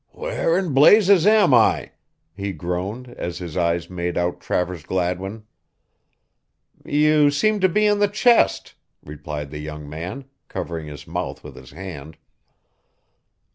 "Where 0.13 0.57
in 0.57 0.73
blazes 0.73 1.27
am 1.27 1.53
I?" 1.53 1.91
he 2.35 2.53
groaned 2.53 3.09
as 3.19 3.37
his 3.37 3.55
eyes 3.55 3.87
made 3.87 4.17
out 4.17 4.41
Travers 4.41 4.81
Gladwin. 4.81 5.45
"You 6.83 7.29
seem 7.29 7.59
to 7.59 7.69
be 7.69 7.85
in 7.85 7.99
the 7.99 8.07
chest," 8.07 8.73
replied 9.05 9.51
the 9.51 9.59
young 9.59 9.87
man, 9.87 10.25
covering 10.47 10.87
his 10.87 11.05
mouth 11.05 11.43
with 11.43 11.55
his 11.55 11.69
hand. 11.69 12.17